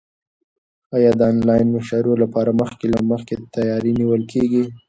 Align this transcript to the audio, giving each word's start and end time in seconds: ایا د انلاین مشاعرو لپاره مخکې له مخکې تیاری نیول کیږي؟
ایا 0.95 1.11
د 1.19 1.21
انلاین 1.31 1.67
مشاعرو 1.75 2.13
لپاره 2.23 2.51
مخکې 2.61 2.85
له 2.93 2.99
مخکې 3.11 3.33
تیاری 3.55 3.91
نیول 3.99 4.21
کیږي؟ 4.31 4.63